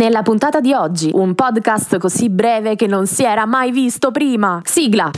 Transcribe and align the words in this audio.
Nella 0.00 0.22
puntata 0.22 0.60
di 0.60 0.72
oggi, 0.72 1.10
un 1.12 1.34
podcast 1.34 1.98
così 1.98 2.30
breve 2.30 2.76
che 2.76 2.86
non 2.86 3.08
si 3.08 3.24
era 3.24 3.46
mai 3.46 3.72
visto 3.72 4.12
prima. 4.12 4.60
Sigla! 4.64 5.10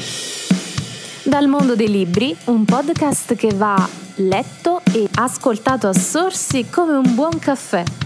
Dal 1.22 1.48
mondo 1.48 1.76
dei 1.76 1.90
libri, 1.90 2.34
un 2.44 2.64
podcast 2.64 3.34
che 3.34 3.52
va 3.52 3.86
letto 4.14 4.80
e 4.90 5.06
ascoltato 5.16 5.86
a 5.86 5.92
sorsi 5.92 6.70
come 6.70 6.94
un 6.94 7.14
buon 7.14 7.38
caffè. 7.38 7.99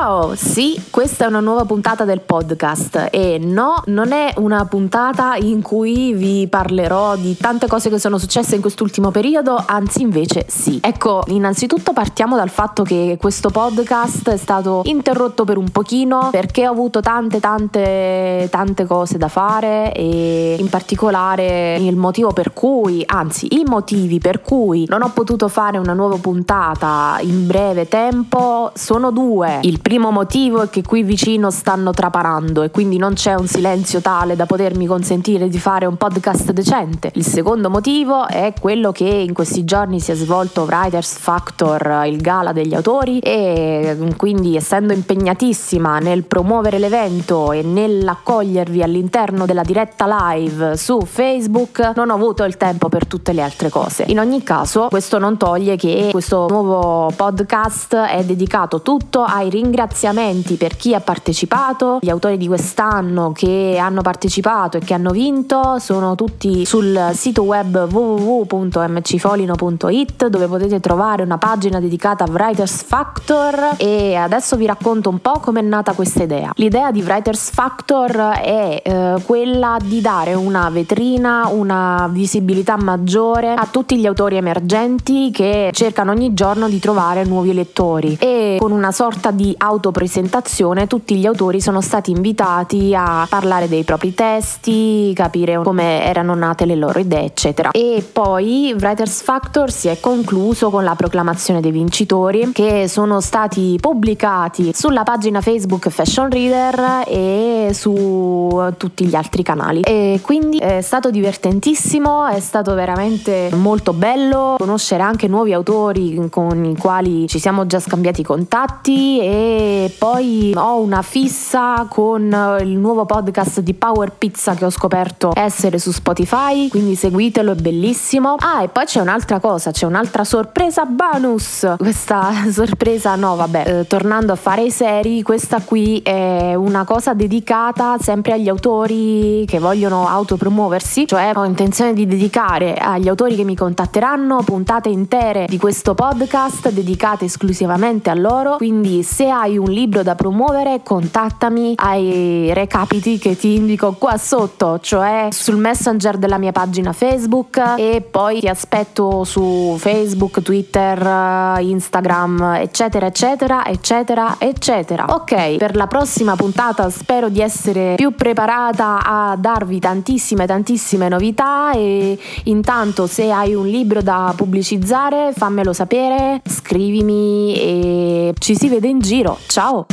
Ciao, 0.00 0.34
sì, 0.34 0.82
questa 0.88 1.26
è 1.26 1.28
una 1.28 1.40
nuova 1.40 1.66
puntata 1.66 2.06
del 2.06 2.22
podcast 2.22 3.08
e 3.10 3.36
no, 3.38 3.82
non 3.88 4.12
è 4.12 4.32
una 4.38 4.64
puntata 4.64 5.36
in 5.36 5.60
cui 5.60 6.14
vi 6.14 6.46
parlerò 6.48 7.16
di 7.16 7.36
tante 7.36 7.66
cose 7.66 7.90
che 7.90 7.98
sono 7.98 8.16
successe 8.16 8.54
in 8.54 8.62
quest'ultimo 8.62 9.10
periodo, 9.10 9.62
anzi 9.62 10.00
invece 10.00 10.46
sì. 10.48 10.78
Ecco, 10.82 11.22
innanzitutto 11.26 11.92
partiamo 11.92 12.34
dal 12.34 12.48
fatto 12.48 12.82
che 12.82 13.18
questo 13.20 13.50
podcast 13.50 14.30
è 14.30 14.38
stato 14.38 14.80
interrotto 14.86 15.44
per 15.44 15.58
un 15.58 15.68
pochino 15.68 16.30
perché 16.30 16.66
ho 16.66 16.72
avuto 16.72 17.00
tante 17.00 17.38
tante 17.38 18.48
tante 18.50 18.86
cose 18.86 19.18
da 19.18 19.28
fare 19.28 19.92
e 19.92 20.56
in 20.58 20.70
particolare 20.70 21.76
il 21.76 21.96
motivo 21.96 22.32
per 22.32 22.54
cui, 22.54 23.02
anzi 23.04 23.48
i 23.50 23.64
motivi 23.66 24.18
per 24.18 24.40
cui 24.40 24.86
non 24.88 25.02
ho 25.02 25.10
potuto 25.12 25.48
fare 25.48 25.76
una 25.76 25.92
nuova 25.92 26.16
puntata 26.16 27.18
in 27.20 27.46
breve 27.46 27.86
tempo 27.86 28.70
sono 28.72 29.10
due. 29.10 29.58
Il 29.60 29.78
motivo 29.98 30.62
è 30.62 30.70
che 30.70 30.82
qui 30.82 31.02
vicino 31.02 31.50
stanno 31.50 31.90
traparando 31.90 32.62
e 32.62 32.70
quindi 32.70 32.96
non 32.96 33.14
c'è 33.14 33.34
un 33.34 33.46
silenzio 33.48 34.00
tale 34.00 34.36
da 34.36 34.46
potermi 34.46 34.86
consentire 34.86 35.48
di 35.48 35.58
fare 35.58 35.86
un 35.86 35.96
podcast 35.96 36.52
decente. 36.52 37.10
Il 37.14 37.26
secondo 37.26 37.68
motivo 37.68 38.28
è 38.28 38.52
quello 38.60 38.92
che 38.92 39.04
in 39.04 39.32
questi 39.32 39.64
giorni 39.64 39.98
si 39.98 40.12
è 40.12 40.14
svolto 40.14 40.62
Writers 40.62 41.16
Factor, 41.16 42.04
il 42.06 42.20
gala 42.20 42.52
degli 42.52 42.74
autori 42.74 43.18
e 43.18 44.14
quindi 44.16 44.54
essendo 44.54 44.92
impegnatissima 44.92 45.98
nel 45.98 46.22
promuovere 46.22 46.78
l'evento 46.78 47.50
e 47.50 47.62
nell'accogliervi 47.62 48.82
all'interno 48.82 49.46
della 49.46 49.62
diretta 49.62 50.06
live 50.32 50.76
su 50.76 51.00
Facebook 51.00 51.92
non 51.96 52.10
ho 52.10 52.14
avuto 52.14 52.44
il 52.44 52.56
tempo 52.56 52.88
per 52.88 53.06
tutte 53.06 53.32
le 53.32 53.42
altre 53.42 53.70
cose. 53.70 54.04
In 54.06 54.20
ogni 54.20 54.42
caso 54.42 54.86
questo 54.88 55.18
non 55.18 55.36
toglie 55.36 55.76
che 55.76 56.08
questo 56.10 56.46
nuovo 56.48 57.10
podcast 57.16 57.96
è 57.96 58.22
dedicato 58.24 58.82
tutto 58.82 59.22
ai 59.22 59.48
ringraziamenti 59.50 59.78
ringraziamenti 59.80 60.56
per 60.56 60.76
chi 60.76 60.94
ha 60.94 61.00
partecipato, 61.00 62.00
gli 62.02 62.10
autori 62.10 62.36
di 62.36 62.46
quest'anno 62.46 63.32
che 63.32 63.78
hanno 63.80 64.02
partecipato 64.02 64.76
e 64.76 64.80
che 64.80 64.92
hanno 64.92 65.12
vinto. 65.12 65.78
Sono 65.78 66.16
tutti 66.16 66.66
sul 66.66 67.12
sito 67.14 67.44
web 67.44 67.88
www.mcfolino.it 67.90 70.26
dove 70.26 70.46
potete 70.46 70.80
trovare 70.80 71.22
una 71.22 71.38
pagina 71.38 71.80
dedicata 71.80 72.24
a 72.24 72.26
Writers 72.30 72.82
Factor. 72.82 73.76
E 73.78 74.16
adesso 74.16 74.56
vi 74.56 74.66
racconto 74.66 75.08
un 75.08 75.20
po' 75.20 75.38
come 75.40 75.60
è 75.60 75.62
nata 75.62 75.94
questa 75.94 76.24
idea. 76.24 76.52
L'idea 76.56 76.90
di 76.90 77.00
Writers 77.00 77.50
Factor 77.50 78.38
è 78.42 78.82
eh, 78.84 79.14
quella 79.24 79.78
di 79.82 80.02
dare 80.02 80.34
una 80.34 80.68
vetrina, 80.68 81.48
una 81.50 82.06
visibilità 82.12 82.76
maggiore 82.76 83.54
a 83.54 83.66
tutti 83.70 83.96
gli 83.96 84.04
autori 84.04 84.36
emergenti 84.36 85.30
che 85.30 85.70
cercano 85.72 86.10
ogni 86.10 86.34
giorno 86.34 86.68
di 86.68 86.78
trovare 86.78 87.24
nuovi 87.24 87.54
lettori. 87.54 88.18
E 88.20 88.56
con 88.58 88.72
una 88.72 88.92
sorta 88.92 89.30
di 89.30 89.54
autopresentazione 89.70 90.86
tutti 90.86 91.16
gli 91.16 91.26
autori 91.26 91.60
sono 91.60 91.80
stati 91.80 92.10
invitati 92.10 92.94
a 92.94 93.26
parlare 93.28 93.68
dei 93.68 93.84
propri 93.84 94.14
testi, 94.14 95.12
capire 95.14 95.62
come 95.62 96.04
erano 96.04 96.34
nate 96.34 96.66
le 96.66 96.74
loro 96.74 96.98
idee, 96.98 97.24
eccetera. 97.24 97.70
E 97.70 98.04
poi 98.12 98.74
Writers 98.78 99.22
Factor 99.22 99.70
si 99.70 99.88
è 99.88 99.98
concluso 100.00 100.70
con 100.70 100.84
la 100.84 100.94
proclamazione 100.94 101.60
dei 101.60 101.70
vincitori 101.70 102.50
che 102.52 102.88
sono 102.88 103.20
stati 103.20 103.78
pubblicati 103.80 104.72
sulla 104.74 105.02
pagina 105.02 105.40
Facebook 105.40 105.88
Fashion 105.88 106.28
Reader 106.30 107.04
e 107.06 107.70
su 107.72 108.72
tutti 108.76 109.06
gli 109.06 109.14
altri 109.14 109.42
canali. 109.42 109.82
E 109.82 110.20
quindi 110.22 110.58
è 110.58 110.80
stato 110.80 111.10
divertentissimo, 111.10 112.26
è 112.26 112.40
stato 112.40 112.74
veramente 112.74 113.50
molto 113.54 113.92
bello 113.92 114.56
conoscere 114.58 115.02
anche 115.02 115.28
nuovi 115.28 115.52
autori 115.52 116.28
con 116.30 116.64
i 116.64 116.76
quali 116.76 117.28
ci 117.28 117.38
siamo 117.38 117.66
già 117.66 117.78
scambiati 117.78 118.22
contatti 118.22 119.20
e 119.60 119.94
poi 119.98 120.54
ho 120.56 120.80
una 120.80 121.02
fissa 121.02 121.84
con 121.86 122.56
il 122.62 122.78
nuovo 122.78 123.04
podcast 123.04 123.60
di 123.60 123.74
Power 123.74 124.10
Pizza 124.10 124.54
che 124.54 124.64
ho 124.64 124.70
scoperto 124.70 125.32
essere 125.34 125.78
su 125.78 125.92
Spotify, 125.92 126.68
quindi 126.68 126.94
seguitelo, 126.94 127.52
è 127.52 127.54
bellissimo. 127.56 128.36
Ah, 128.38 128.62
e 128.62 128.68
poi 128.68 128.86
c'è 128.86 129.00
un'altra 129.00 129.38
cosa, 129.38 129.70
c'è 129.70 129.84
un'altra 129.84 130.24
sorpresa 130.24 130.86
bonus. 130.86 131.74
Questa 131.76 132.32
sorpresa, 132.50 133.16
no, 133.16 133.36
vabbè, 133.36 133.80
eh, 133.80 133.86
tornando 133.86 134.32
a 134.32 134.36
fare 134.36 134.62
i 134.62 134.70
seri, 134.70 135.20
questa 135.20 135.60
qui 135.60 136.00
è 136.02 136.54
una 136.54 136.84
cosa 136.84 137.12
dedicata 137.12 137.98
sempre 138.00 138.32
agli 138.32 138.48
autori 138.48 139.44
che 139.46 139.58
vogliono 139.58 140.08
autopromuoversi, 140.08 141.06
cioè 141.06 141.32
ho 141.34 141.44
intenzione 141.44 141.92
di 141.92 142.06
dedicare 142.06 142.76
agli 142.76 143.08
autori 143.08 143.36
che 143.36 143.44
mi 143.44 143.56
contatteranno 143.56 144.42
puntate 144.42 144.88
intere 144.88 145.44
di 145.46 145.58
questo 145.58 145.94
podcast 145.94 146.70
dedicate 146.70 147.26
esclusivamente 147.26 148.08
a 148.08 148.14
loro, 148.14 148.56
quindi 148.56 149.02
se 149.02 149.28
hai 149.28 149.48
hai 149.50 149.58
un 149.58 149.70
libro 149.70 150.04
da 150.04 150.14
promuovere, 150.14 150.80
contattami 150.84 151.74
ai 151.76 152.52
recapiti 152.54 153.18
che 153.18 153.36
ti 153.36 153.56
indico 153.56 153.96
qua 153.98 154.16
sotto, 154.16 154.78
cioè 154.80 155.28
sul 155.32 155.56
messenger 155.56 156.18
della 156.18 156.38
mia 156.38 156.52
pagina 156.52 156.92
Facebook 156.92 157.60
e 157.76 158.00
poi 158.08 158.38
ti 158.38 158.46
aspetto 158.46 159.24
su 159.24 159.74
Facebook, 159.76 160.40
Twitter, 160.42 161.58
Instagram, 161.60 162.58
eccetera, 162.60 163.06
eccetera, 163.06 163.66
eccetera, 163.66 164.36
eccetera. 164.38 165.06
Ok, 165.08 165.56
per 165.56 165.74
la 165.74 165.88
prossima 165.88 166.36
puntata 166.36 166.88
spero 166.90 167.28
di 167.28 167.40
essere 167.40 167.94
più 167.96 168.14
preparata 168.14 169.00
a 169.04 169.36
darvi 169.36 169.80
tantissime, 169.80 170.46
tantissime 170.46 171.08
novità 171.08 171.72
e 171.72 172.16
intanto 172.44 173.08
se 173.08 173.32
hai 173.32 173.54
un 173.54 173.66
libro 173.66 174.00
da 174.00 174.32
pubblicizzare 174.36 175.32
fammelo 175.34 175.72
sapere, 175.72 176.40
scrivimi 176.44 177.54
e 177.56 178.34
ci 178.38 178.54
si 178.54 178.68
vede 178.68 178.86
in 178.86 179.00
giro. 179.00 179.29
Ciao! 179.48 179.86